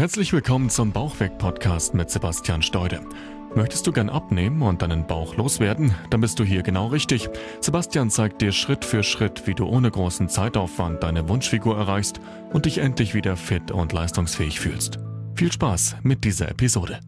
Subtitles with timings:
[0.00, 3.02] Herzlich willkommen zum Bauchweg-Podcast mit Sebastian Steude.
[3.54, 5.94] Möchtest du gern abnehmen und deinen Bauch loswerden?
[6.08, 7.28] Dann bist du hier genau richtig.
[7.60, 12.18] Sebastian zeigt dir Schritt für Schritt, wie du ohne großen Zeitaufwand deine Wunschfigur erreichst
[12.50, 14.98] und dich endlich wieder fit und leistungsfähig fühlst.
[15.34, 17.00] Viel Spaß mit dieser Episode.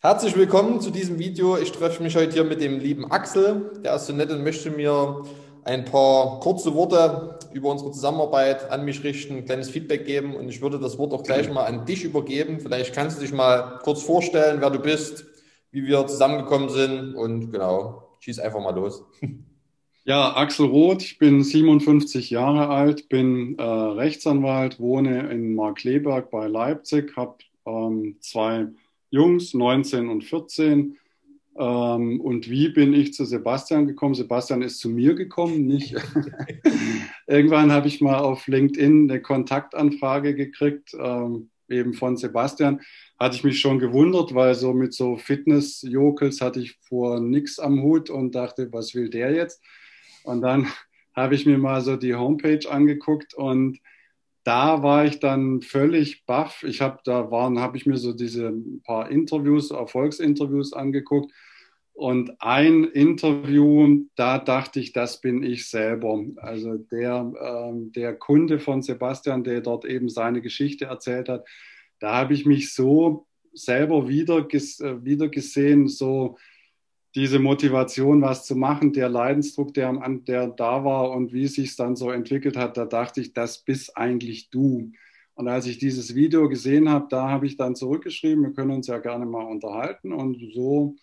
[0.00, 1.58] Herzlich willkommen zu diesem Video.
[1.58, 3.82] Ich treffe mich heute hier mit dem lieben Axel.
[3.84, 5.24] Der ist so nett und möchte mir
[5.64, 10.48] ein paar kurze Worte über unsere Zusammenarbeit an mich richten, ein kleines Feedback geben und
[10.48, 12.60] ich würde das Wort auch gleich mal an dich übergeben.
[12.60, 15.26] Vielleicht kannst du dich mal kurz vorstellen, wer du bist,
[15.70, 19.04] wie wir zusammengekommen sind und genau, schieß einfach mal los.
[20.04, 26.46] Ja, Axel Roth, ich bin 57 Jahre alt, bin äh, Rechtsanwalt, wohne in Markleberg bei
[26.46, 28.68] Leipzig, habe ähm, zwei
[29.10, 30.96] Jungs, 19 und 14
[31.58, 34.14] ähm, und wie bin ich zu Sebastian gekommen?
[34.14, 35.96] Sebastian ist zu mir gekommen, nicht.
[37.26, 42.80] Irgendwann habe ich mal auf LinkedIn eine Kontaktanfrage gekriegt, ähm, eben von Sebastian.
[43.18, 47.82] Hatte ich mich schon gewundert, weil so mit so Fitness-Jokels hatte ich vor nichts am
[47.82, 49.60] Hut und dachte, was will der jetzt?
[50.22, 50.68] Und dann
[51.16, 53.80] habe ich mir mal so die Homepage angeguckt und
[54.44, 56.62] da war ich dann völlig baff.
[56.62, 61.32] Ich habe da waren, habe ich mir so diese paar Interviews, Erfolgsinterviews angeguckt
[61.98, 66.24] und ein Interview, da dachte ich, das bin ich selber.
[66.36, 71.44] Also der, ähm, der Kunde von Sebastian, der dort eben seine Geschichte erzählt hat,
[71.98, 76.38] da habe ich mich so selber wieder, äh, wieder gesehen, so
[77.16, 79.92] diese Motivation, was zu machen, der Leidensdruck, der,
[80.28, 83.64] der da war und wie es sich dann so entwickelt hat, da dachte ich, das
[83.64, 84.92] bist eigentlich du.
[85.34, 88.86] Und als ich dieses Video gesehen habe, da habe ich dann zurückgeschrieben, wir können uns
[88.86, 90.94] ja gerne mal unterhalten und so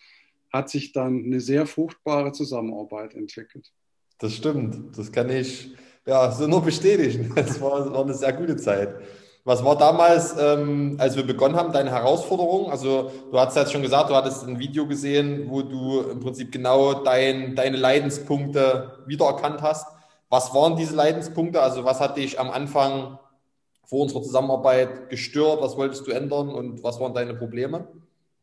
[0.56, 3.72] hat sich dann eine sehr fruchtbare Zusammenarbeit entwickelt.
[4.18, 5.76] Das stimmt, das kann ich
[6.06, 7.34] ja so nur bestätigen.
[7.36, 8.96] Das war, war eine sehr gute Zeit.
[9.44, 12.72] Was war damals, ähm, als wir begonnen haben, deine Herausforderung?
[12.72, 16.52] Also du hast jetzt schon gesagt, du hattest ein Video gesehen, wo du im Prinzip
[16.52, 19.86] genau dein, deine Leidenspunkte wiedererkannt hast.
[20.30, 21.62] Was waren diese Leidenspunkte?
[21.62, 23.20] Also was hat dich am Anfang
[23.84, 25.62] vor unserer Zusammenarbeit gestört?
[25.62, 27.88] Was wolltest du ändern und was waren deine Probleme?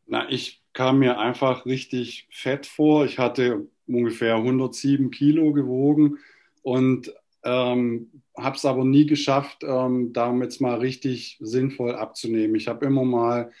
[0.05, 3.05] Na, ich kam mir einfach richtig fett vor.
[3.05, 6.17] Ich hatte ungefähr 107 Kilo gewogen
[6.61, 7.13] und
[7.43, 12.55] ähm, habe es aber nie geschafft, ähm, damit mal richtig sinnvoll abzunehmen.
[12.55, 13.51] Ich habe immer mal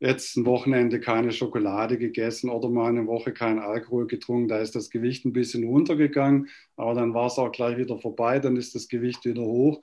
[0.00, 4.48] jetzt ein Wochenende keine Schokolade gegessen oder mal eine Woche keinen Alkohol getrunken.
[4.48, 8.38] Da ist das Gewicht ein bisschen runtergegangen, aber dann war es auch gleich wieder vorbei,
[8.38, 9.80] dann ist das Gewicht wieder hoch.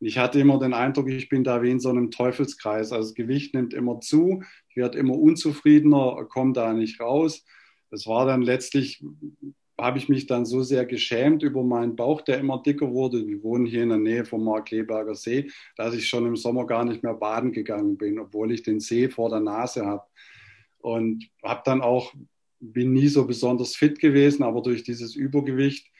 [0.00, 2.92] Ich hatte immer den Eindruck, ich bin da wie in so einem Teufelskreis.
[2.92, 7.44] Also das Gewicht nimmt immer zu, ich werde immer unzufriedener, komme da nicht raus.
[7.90, 9.02] Das war dann letztlich,
[9.76, 13.26] habe ich mich dann so sehr geschämt über meinen Bauch, der immer dicker wurde.
[13.26, 16.84] Wir wohnen hier in der Nähe vom Markleberger See, dass ich schon im Sommer gar
[16.84, 20.04] nicht mehr baden gegangen bin, obwohl ich den See vor der Nase habe.
[20.78, 22.12] Und habe dann auch,
[22.60, 25.90] bin nie so besonders fit gewesen, aber durch dieses Übergewicht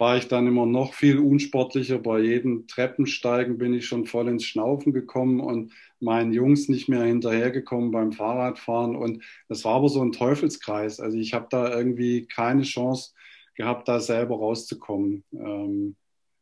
[0.00, 1.98] war ich dann immer noch viel unsportlicher.
[1.98, 7.04] Bei jedem Treppensteigen bin ich schon voll ins Schnaufen gekommen und meinen Jungs nicht mehr
[7.04, 8.96] hinterhergekommen beim Fahrradfahren.
[8.96, 11.00] Und das war aber so ein Teufelskreis.
[11.00, 13.12] Also ich habe da irgendwie keine Chance
[13.54, 15.22] gehabt, da selber rauszukommen.
[15.34, 15.96] Ähm,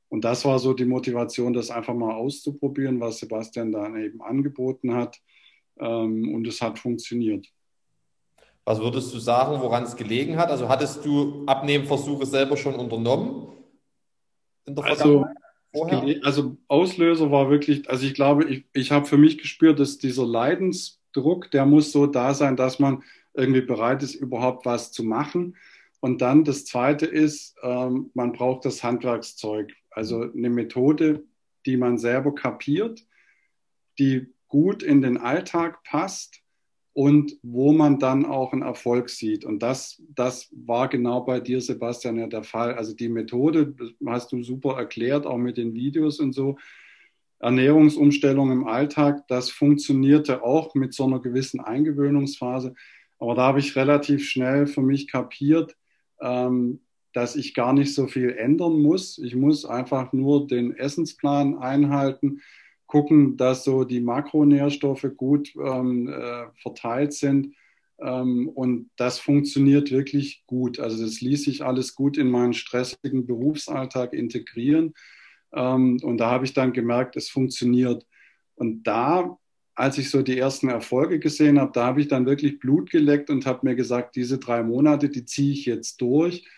[0.08, 4.94] und das war so die Motivation, das einfach mal auszuprobieren, was Sebastian dann eben angeboten
[4.94, 5.18] hat.
[5.80, 7.44] Ähm, und es hat funktioniert.
[8.68, 10.50] Was würdest du sagen, woran es gelegen hat?
[10.50, 13.46] Also hattest du Abnehmversuche selber schon unternommen?
[14.82, 15.24] also,
[16.22, 20.26] also Auslöser war wirklich, also ich glaube, ich, ich habe für mich gespürt, dass dieser
[20.26, 23.02] Leidensdruck, der muss so da sein, dass man
[23.32, 25.56] irgendwie bereit ist, überhaupt was zu machen.
[26.00, 31.24] Und dann das Zweite ist, ähm, man braucht das Handwerkszeug, also eine Methode,
[31.64, 33.00] die man selber kapiert,
[33.98, 36.42] die gut in den Alltag passt
[36.98, 39.44] und wo man dann auch einen Erfolg sieht.
[39.44, 42.74] Und das, das war genau bei dir, Sebastian, ja der Fall.
[42.74, 43.72] Also die Methode
[44.04, 46.58] hast du super erklärt, auch mit den Videos und so.
[47.38, 52.74] Ernährungsumstellung im Alltag, das funktionierte auch mit so einer gewissen Eingewöhnungsphase.
[53.20, 55.76] Aber da habe ich relativ schnell für mich kapiert,
[56.20, 56.80] ähm,
[57.12, 59.18] dass ich gar nicht so viel ändern muss.
[59.18, 62.40] Ich muss einfach nur den Essensplan einhalten
[62.88, 67.54] gucken, dass so die Makronährstoffe gut ähm, äh, verteilt sind.
[68.00, 70.80] Ähm, und das funktioniert wirklich gut.
[70.80, 74.94] Also das ließ sich alles gut in meinen stressigen Berufsalltag integrieren.
[75.52, 78.06] Ähm, und da habe ich dann gemerkt, es funktioniert.
[78.56, 79.36] Und da,
[79.74, 83.28] als ich so die ersten Erfolge gesehen habe, da habe ich dann wirklich Blut geleckt
[83.28, 86.48] und habe mir gesagt, diese drei Monate, die ziehe ich jetzt durch.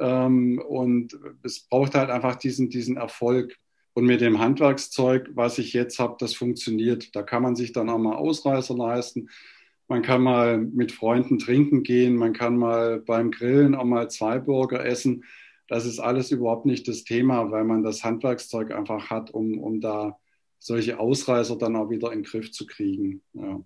[0.00, 3.58] Ähm, und es braucht halt einfach diesen, diesen Erfolg
[3.94, 7.14] Und mit dem Handwerkszeug, was ich jetzt habe, das funktioniert.
[7.14, 9.28] Da kann man sich dann auch mal Ausreißer leisten.
[9.86, 12.16] Man kann mal mit Freunden trinken gehen.
[12.16, 15.24] Man kann mal beim Grillen auch mal zwei Burger essen.
[15.68, 19.80] Das ist alles überhaupt nicht das Thema, weil man das Handwerkszeug einfach hat, um, um
[19.80, 20.18] da
[20.58, 23.22] solche Ausreißer dann auch wieder in den Griff zu kriegen.
[23.32, 23.62] Ja.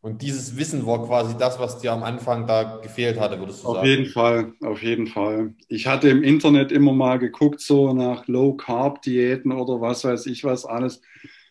[0.00, 3.68] Und dieses Wissen war quasi das, was dir am Anfang da gefehlt hatte, würdest du
[3.68, 3.80] auf sagen?
[3.80, 5.54] Auf jeden Fall, auf jeden Fall.
[5.68, 10.64] Ich hatte im Internet immer mal geguckt, so nach Low-Carb-Diäten oder was weiß ich was
[10.64, 11.02] alles.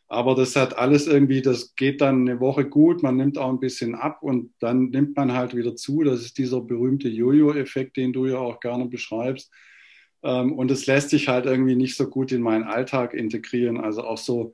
[0.07, 3.59] Aber das hat alles irgendwie, das geht dann eine Woche gut, man nimmt auch ein
[3.59, 6.03] bisschen ab und dann nimmt man halt wieder zu.
[6.03, 9.51] Das ist dieser berühmte Jojo-Effekt, den du ja auch gerne beschreibst.
[10.23, 13.79] Ähm, und es lässt sich halt irgendwie nicht so gut in meinen Alltag integrieren.
[13.79, 14.53] Also auch so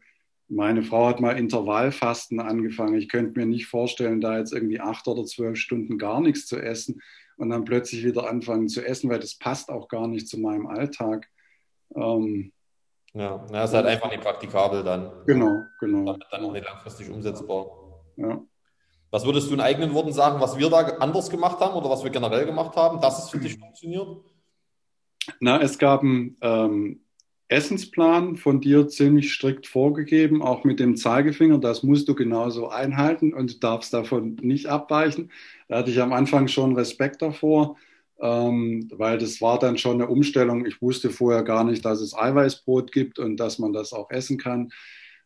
[0.51, 2.95] meine Frau hat mal Intervallfasten angefangen.
[2.95, 6.59] Ich könnte mir nicht vorstellen, da jetzt irgendwie acht oder zwölf Stunden gar nichts zu
[6.59, 7.01] essen
[7.37, 10.67] und dann plötzlich wieder anfangen zu essen, weil das passt auch gar nicht zu meinem
[10.67, 11.29] Alltag.
[11.95, 12.51] Ähm,
[13.13, 15.11] ja, das ist halt einfach nicht praktikabel dann.
[15.25, 16.05] Genau, genau.
[16.05, 17.67] Damit dann auch nicht langfristig umsetzbar.
[18.17, 18.41] Ja.
[19.09, 22.03] Was würdest du in eigenen Worten sagen, was wir da anders gemacht haben oder was
[22.03, 24.07] wir generell gemacht haben, dass es für dich funktioniert?
[25.39, 27.05] Na, es gab ein ähm,
[27.51, 31.57] Essensplan von dir ziemlich strikt vorgegeben, auch mit dem Zeigefinger.
[31.57, 35.31] Das musst du genauso einhalten und darfst davon nicht abweichen.
[35.67, 37.75] Da hatte ich am Anfang schon Respekt davor,
[38.21, 40.65] ähm, weil das war dann schon eine Umstellung.
[40.65, 44.37] Ich wusste vorher gar nicht, dass es Eiweißbrot gibt und dass man das auch essen
[44.37, 44.71] kann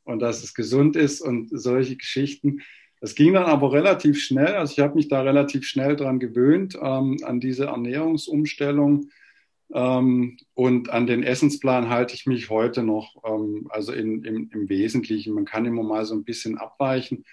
[0.03, 2.61] und dass es gesund ist und solche Geschichten.
[3.01, 4.55] Es ging dann aber relativ schnell.
[4.55, 9.09] Also ich habe mich da relativ schnell dran gewöhnt, ähm, an diese Ernährungsumstellung
[9.73, 14.69] ähm, und an den Essensplan halte ich mich heute noch, ähm, also in, im, im,
[14.69, 15.33] Wesentlichen.
[15.33, 17.25] Man kann immer mal so ein bisschen abweichen.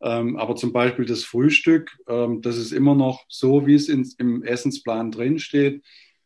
[0.00, 4.08] Ähm, aber zum Beispiel das Frühstück, ähm, das ist immer noch so, wie es in,
[4.18, 5.82] im Essensplan drinsteht.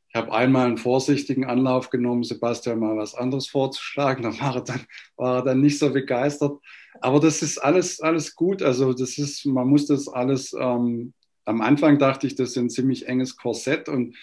[0.08, 4.22] Ich habe einmal einen vorsichtigen Anlauf genommen, Sebastian mal was anderes vorzuschlagen.
[4.38, 4.80] Da war er dann,
[5.16, 6.58] war er dann nicht so begeistert.
[7.00, 8.62] Aber das ist alles, alles gut.
[8.62, 11.12] Also das ist, man muss das alles, ähm,
[11.44, 14.16] am Anfang dachte ich, das ist ein ziemlich enges Korsett und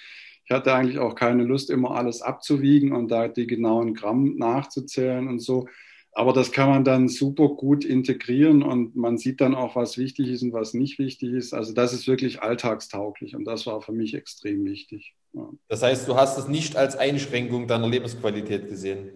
[0.48, 5.28] ich hatte eigentlich auch keine Lust, immer alles abzuwiegen und da die genauen Gramm nachzuzählen
[5.28, 5.68] und so.
[6.14, 10.30] Aber das kann man dann super gut integrieren und man sieht dann auch, was wichtig
[10.30, 11.54] ist und was nicht wichtig ist.
[11.54, 15.16] Also das ist wirklich alltagstauglich und das war für mich extrem wichtig.
[15.34, 15.50] Ja.
[15.68, 19.10] Das heißt, du hast es nicht als Einschränkung deiner Lebensqualität gesehen?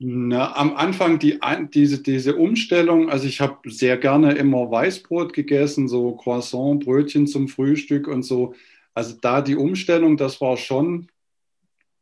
[0.00, 1.38] Na, am Anfang die,
[1.72, 7.46] diese, diese Umstellung, also ich habe sehr gerne immer Weißbrot gegessen, so Croissant, Brötchen zum
[7.46, 8.54] Frühstück und so.
[8.94, 11.08] Also da die Umstellung, das war schon,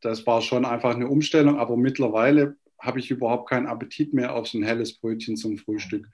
[0.01, 4.49] das war schon einfach eine Umstellung, aber mittlerweile habe ich überhaupt keinen Appetit mehr auf
[4.49, 6.07] so ein helles Brötchen zum Frühstück.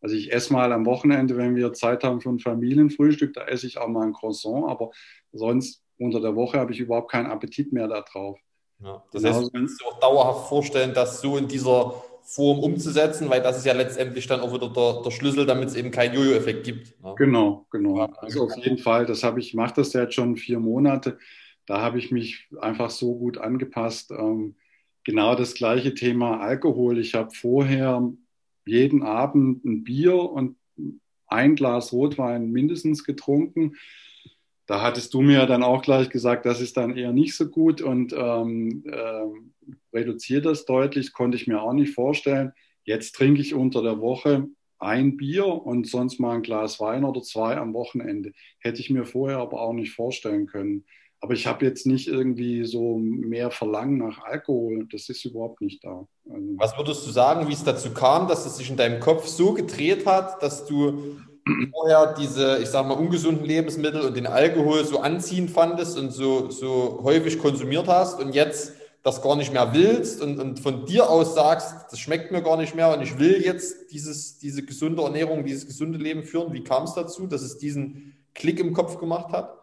[0.00, 3.66] Also ich esse mal am Wochenende, wenn wir Zeit haben für ein Familienfrühstück, da esse
[3.66, 4.90] ich auch mal ein Croissant, aber
[5.32, 8.38] sonst unter der Woche habe ich überhaupt keinen Appetit mehr darauf.
[8.80, 11.94] Ja, das heißt, du kannst dir auch dauerhaft vorstellen, das so in dieser
[12.30, 15.76] Form umzusetzen, weil das ist ja letztendlich dann auch wieder der, der Schlüssel, damit es
[15.76, 17.02] eben keinen Jojo-Effekt gibt.
[17.02, 17.14] Ne?
[17.16, 18.00] Genau, genau.
[18.18, 21.16] Also auf jeden Fall, das habe ich, mache das jetzt schon vier Monate.
[21.64, 24.10] Da habe ich mich einfach so gut angepasst.
[24.10, 24.56] Ähm,
[25.04, 26.98] genau das gleiche Thema Alkohol.
[26.98, 28.12] Ich habe vorher
[28.66, 30.56] jeden Abend ein Bier und
[31.28, 33.76] ein Glas Rotwein mindestens getrunken.
[34.66, 37.80] Da hattest du mir dann auch gleich gesagt, das ist dann eher nicht so gut
[37.80, 39.24] und ähm, äh,
[39.92, 42.52] reduziert das deutlich, konnte ich mir auch nicht vorstellen.
[42.84, 44.48] Jetzt trinke ich unter der Woche
[44.78, 48.32] ein Bier und sonst mal ein Glas Wein oder zwei am Wochenende.
[48.60, 50.84] Hätte ich mir vorher aber auch nicht vorstellen können.
[51.20, 54.86] Aber ich habe jetzt nicht irgendwie so mehr Verlangen nach Alkohol.
[54.90, 56.06] Das ist überhaupt nicht da.
[56.30, 59.26] Also Was würdest du sagen, wie es dazu kam, dass es sich in deinem Kopf
[59.26, 61.18] so gedreht hat, dass du
[61.72, 66.50] vorher diese, ich sag mal, ungesunden Lebensmittel und den Alkohol so anziehend fandest und so,
[66.50, 71.08] so häufig konsumiert hast und jetzt das gar nicht mehr willst und, und von dir
[71.08, 75.02] aus sagst, das schmeckt mir gar nicht mehr und ich will jetzt dieses, diese gesunde
[75.02, 76.52] Ernährung, dieses gesunde Leben führen.
[76.52, 79.54] Wie kam es dazu, dass es diesen Klick im Kopf gemacht hat?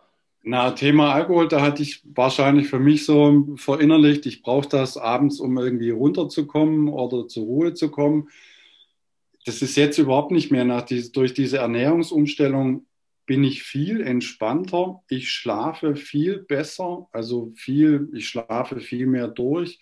[0.47, 5.39] Na, Thema Alkohol, da hatte ich wahrscheinlich für mich so verinnerlicht, ich brauche das abends,
[5.39, 8.29] um irgendwie runterzukommen oder zur Ruhe zu kommen.
[9.45, 12.85] Das ist jetzt überhaupt nicht mehr nach diese, durch diese Ernährungsumstellung
[13.25, 15.03] bin ich viel entspannter.
[15.09, 19.79] Ich schlafe viel besser, also viel, ich schlafe viel mehr durch,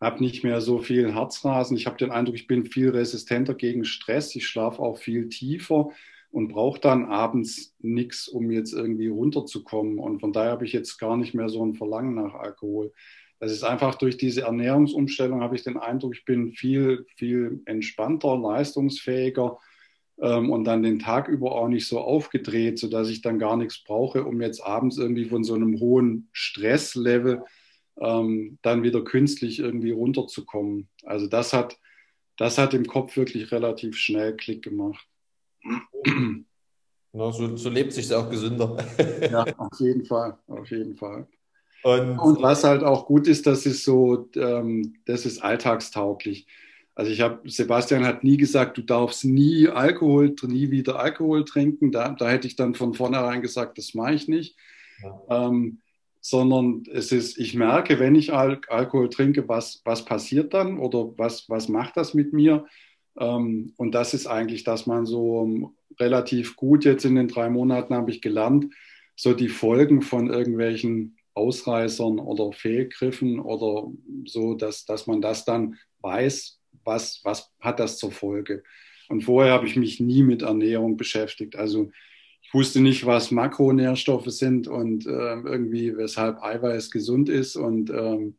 [0.00, 1.76] habe nicht mehr so viel Herzrasen.
[1.76, 4.34] Ich habe den Eindruck, ich bin viel resistenter gegen Stress.
[4.36, 5.90] Ich schlafe auch viel tiefer
[6.30, 9.98] und brauche dann abends nichts, um jetzt irgendwie runterzukommen.
[9.98, 12.92] Und von daher habe ich jetzt gar nicht mehr so ein Verlangen nach Alkohol.
[13.40, 18.36] Das ist einfach durch diese Ernährungsumstellung habe ich den Eindruck, ich bin viel, viel entspannter,
[18.36, 19.58] leistungsfähiger
[20.20, 23.82] ähm, und dann den Tag über auch nicht so aufgedreht, sodass ich dann gar nichts
[23.84, 27.42] brauche, um jetzt abends irgendwie von so einem hohen Stresslevel
[28.00, 30.88] ähm, dann wieder künstlich irgendwie runterzukommen.
[31.04, 31.78] Also das hat,
[32.36, 35.06] das hat im Kopf wirklich relativ schnell Klick gemacht.
[37.12, 38.76] Ja, so, so lebt sich auch gesünder.
[39.30, 41.26] ja, auf jeden Fall, auf jeden Fall.
[41.82, 46.46] Und, und, was halt auch gut ist, das ist so, ähm, das ist alltagstauglich.
[46.98, 51.92] Also ich habe, Sebastian hat nie gesagt, du darfst nie Alkohol, nie wieder Alkohol trinken.
[51.92, 54.56] Da, da hätte ich dann von vornherein gesagt, das mache ich nicht.
[55.00, 55.46] Ja.
[55.46, 55.78] Ähm,
[56.20, 61.16] sondern es ist, ich merke, wenn ich Al Alkohol trinke, was, was passiert dann oder
[61.16, 62.66] was, was macht das mit mir?
[63.16, 65.68] Ähm, und das ist eigentlich, dass man so ähm,
[66.00, 68.74] relativ gut jetzt in den drei Monaten habe ich gelernt,
[69.14, 73.88] so die Folgen von irgendwelchen Ausreißern oder Fehlgriffen oder
[74.24, 78.62] so, dass, dass man das dann weiß, was, was hat das zur Folge.
[79.08, 81.56] Und vorher habe ich mich nie mit Ernährung beschäftigt.
[81.56, 81.90] Also
[82.42, 88.36] ich wusste nicht, was Makronährstoffe sind und äh, irgendwie, weshalb Eiweiß gesund ist und ähm,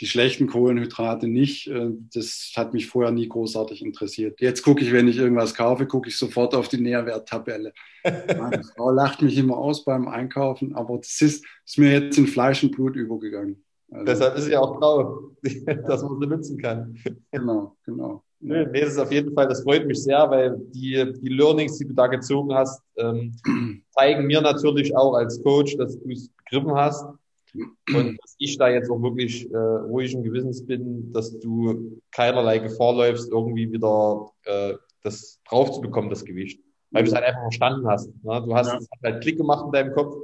[0.00, 1.68] die schlechten Kohlenhydrate nicht.
[1.68, 4.40] Äh, das hat mich vorher nie großartig interessiert.
[4.40, 7.72] Jetzt gucke ich, wenn ich irgendwas kaufe, gucke ich sofort auf die Nährwerttabelle.
[8.04, 12.26] Meine Frau lacht mich immer aus beim Einkaufen, aber das ist, ist mir jetzt in
[12.26, 13.64] Fleisch und Blut übergegangen.
[13.90, 15.30] Also, Deshalb ist sie auch blau,
[15.86, 16.96] dass man sie nutzen kann.
[17.32, 18.22] Genau, genau.
[18.42, 21.76] Nee, nee, das ist auf jeden Fall, das freut mich sehr, weil die, die Learnings,
[21.76, 23.34] die du da gezogen hast, ähm,
[23.90, 27.04] zeigen mir natürlich auch als Coach, dass du es begriffen hast
[27.54, 32.94] und dass ich da jetzt auch wirklich äh, ruhigen Gewissens bin, dass du keinerlei Gefahr
[32.94, 36.62] läufst, irgendwie wieder äh, das drauf zu bekommen, das Gewicht.
[36.92, 38.08] Weil du es halt einfach verstanden hast.
[38.24, 38.42] Ne?
[38.42, 38.80] Du hast ja.
[39.04, 40.16] halt Klick gemacht in deinem Kopf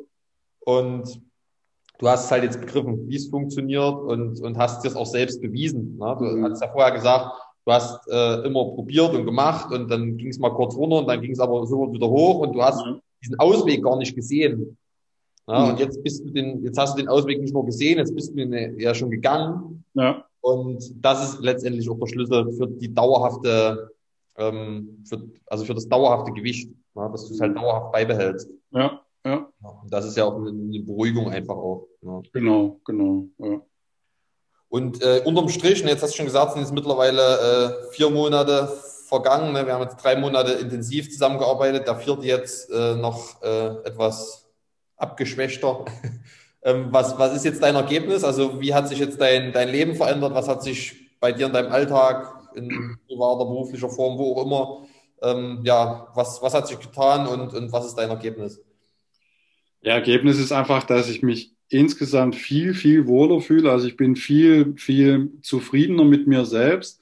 [0.61, 1.21] und
[1.99, 5.41] du hast es halt jetzt begriffen, wie es funktioniert und, und hast es auch selbst
[5.41, 5.97] bewiesen.
[5.99, 6.17] Ne?
[6.19, 6.45] Du mhm.
[6.45, 7.31] hast ja vorher gesagt,
[7.65, 11.09] du hast äh, immer probiert und gemacht und dann ging es mal kurz runter und
[11.09, 13.01] dann ging es aber so wieder hoch und du hast mhm.
[13.23, 14.77] diesen Ausweg gar nicht gesehen.
[15.49, 15.71] Ja, mhm.
[15.71, 18.31] Und jetzt bist du den, jetzt hast du den Ausweg nicht nur gesehen, jetzt bist
[18.31, 19.85] du den ja schon gegangen.
[19.95, 20.25] Ja.
[20.41, 23.91] Und das ist letztendlich auch der Schlüssel für die dauerhafte,
[24.37, 28.51] ähm, für, also für das dauerhafte Gewicht, ja, dass du es halt dauerhaft beibehältst.
[28.71, 29.49] Ja, ja.
[29.89, 31.89] Das ist ja auch eine, Beruhigung einfach auch.
[32.01, 32.23] Ja.
[32.33, 33.25] Genau, genau.
[33.39, 33.61] Ja.
[34.69, 38.11] Und äh, unterm Strich, und jetzt hast du schon gesagt, sind jetzt mittlerweile äh, vier
[38.11, 38.69] Monate
[39.07, 39.53] vergangen.
[39.53, 39.67] Ne?
[39.67, 41.87] Wir haben jetzt drei Monate intensiv zusammengearbeitet.
[41.87, 44.49] Der vierte jetzt äh, noch äh, etwas
[44.97, 45.85] abgeschwächter.
[46.63, 48.25] ähm, was, was ist jetzt dein Ergebnis?
[48.25, 50.35] Also wie hat sich jetzt dein, dein Leben verändert?
[50.35, 54.87] Was hat sich bei dir in deinem Alltag, in privater, beruflicher Form, wo auch immer,
[55.23, 58.61] ähm, ja, was, was hat sich getan und, und was ist dein Ergebnis?
[59.87, 63.71] Ja, Ergebnis ist einfach, dass ich mich insgesamt viel, viel wohler fühle.
[63.71, 67.01] Also ich bin viel, viel zufriedener mit mir selbst.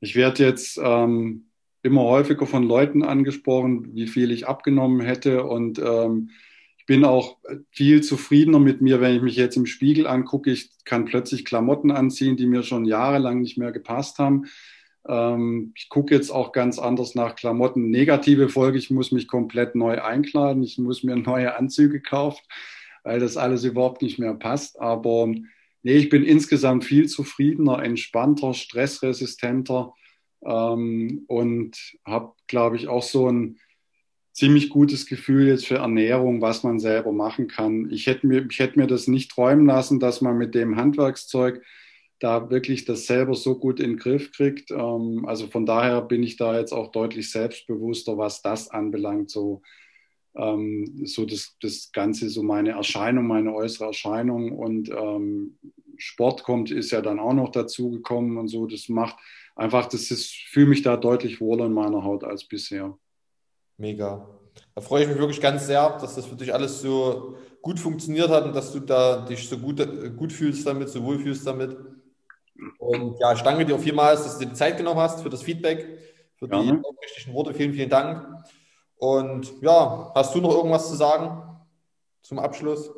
[0.00, 1.48] Ich werde jetzt ähm,
[1.82, 6.30] immer häufiger von Leuten angesprochen, wie viel ich abgenommen hätte und ähm,
[6.78, 7.36] ich bin auch
[7.70, 10.50] viel zufriedener mit mir, wenn ich mich jetzt im Spiegel angucke.
[10.50, 14.46] Ich kann plötzlich Klamotten anziehen, die mir schon jahrelang nicht mehr gepasst haben.
[15.08, 17.90] Ähm, ich gucke jetzt auch ganz anders nach Klamotten.
[17.90, 20.62] Negative Folge, ich muss mich komplett neu einkleiden.
[20.62, 22.42] Ich muss mir neue Anzüge kaufen,
[23.02, 24.80] weil das alles überhaupt nicht mehr passt.
[24.80, 29.92] Aber nee, ich bin insgesamt viel zufriedener, entspannter, stressresistenter
[30.44, 33.58] ähm, und habe, glaube ich, auch so ein
[34.32, 37.88] ziemlich gutes Gefühl jetzt für Ernährung, was man selber machen kann.
[37.90, 41.62] Ich hätte mir, ich hätte mir das nicht träumen lassen, dass man mit dem Handwerkszeug
[42.20, 44.70] da wirklich das selber so gut in den Griff kriegt.
[44.70, 49.30] Ähm, also von daher bin ich da jetzt auch deutlich selbstbewusster, was das anbelangt.
[49.30, 49.62] So,
[50.36, 55.58] ähm, so das, das Ganze, so meine Erscheinung, meine äußere Erscheinung und ähm,
[55.96, 58.66] Sport kommt, ist ja dann auch noch dazu gekommen und so.
[58.66, 59.16] Das macht
[59.54, 62.96] einfach, das ist, fühle mich da deutlich wohler in meiner Haut als bisher.
[63.76, 64.28] Mega.
[64.74, 68.28] Da freue ich mich wirklich ganz sehr, dass das für dich alles so gut funktioniert
[68.28, 69.80] hat und dass du da dich so gut,
[70.16, 71.76] gut fühlst damit, so wohl fühlst damit.
[72.78, 75.42] Und ja, ich danke dir vielmals, dass du dir die Zeit genommen hast für das
[75.42, 75.98] Feedback,
[76.36, 77.54] für die aufrichtigen Worte.
[77.54, 78.26] Vielen, vielen Dank.
[78.96, 81.42] Und ja, hast du noch irgendwas zu sagen
[82.22, 82.90] zum Abschluss?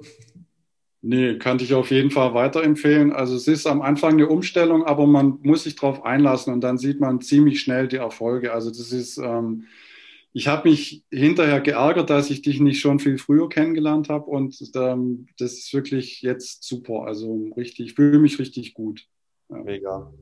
[1.02, 3.12] Nee, kann ich auf jeden Fall weiterempfehlen.
[3.12, 6.78] Also es ist am Anfang eine Umstellung, aber man muss sich darauf einlassen und dann
[6.78, 8.52] sieht man ziemlich schnell die Erfolge.
[8.52, 9.66] Also das ist ähm,
[10.36, 14.54] ich habe mich hinterher geärgert, dass ich dich nicht schon viel früher kennengelernt habe und
[14.74, 17.06] ähm, das ist wirklich jetzt super.
[17.06, 19.06] Also richtig, ich fühle mich richtig gut.
[19.48, 20.12] Mega.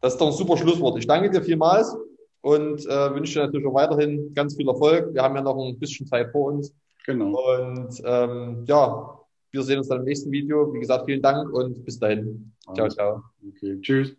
[0.00, 0.98] Das ist doch ein super Schlusswort.
[0.98, 1.96] Ich danke dir vielmals
[2.42, 5.12] und äh, wünsche dir natürlich auch weiterhin ganz viel Erfolg.
[5.12, 6.74] Wir haben ja noch ein bisschen Zeit vor uns.
[7.04, 7.38] Genau.
[7.38, 9.18] Und ähm, ja,
[9.50, 10.72] wir sehen uns dann im nächsten Video.
[10.72, 12.52] Wie gesagt, vielen Dank und bis dahin.
[12.74, 13.22] Ciao, ciao.
[13.48, 14.16] Okay, tschüss.